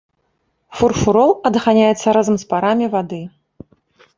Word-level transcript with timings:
Фурфурол 0.77 1.33
адганяецца 1.49 2.07
разам 2.19 2.35
з 2.45 2.49
парамі 2.55 2.85
вады. 2.95 3.21